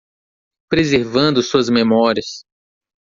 [0.71, 2.43] Preservando suas memórias